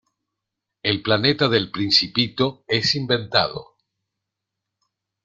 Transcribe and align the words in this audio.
El 0.81 1.03
planeta 1.03 1.47
del 1.47 1.69
Principito 1.69 2.63
es 2.67 2.95
inventado. 2.95 3.77